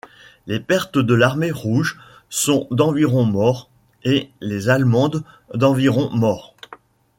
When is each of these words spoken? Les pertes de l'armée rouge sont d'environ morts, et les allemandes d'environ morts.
Les 0.47 0.59
pertes 0.59 0.97
de 0.97 1.13
l'armée 1.13 1.51
rouge 1.51 1.99
sont 2.31 2.67
d'environ 2.71 3.23
morts, 3.23 3.69
et 4.03 4.31
les 4.41 4.67
allemandes 4.67 5.23
d'environ 5.53 6.09
morts. 6.11 6.55